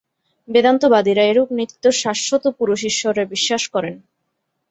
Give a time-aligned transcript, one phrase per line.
[0.47, 3.95] বেদান্তবাদীরা এরূপ নিত্য শাশ্বত পুরুষ ঈশ্বরে বিশ্বাস করেন।